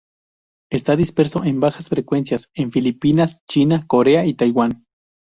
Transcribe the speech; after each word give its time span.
Está 0.71 0.95
disperso 0.95 1.43
en 1.43 1.59
bajas 1.59 1.87
frecuencias 1.89 2.49
en 2.55 2.71
Filipinas, 2.71 3.37
China, 3.47 3.85
Corea 3.85 4.25
y 4.25 4.33
Taiwán. 4.33 4.85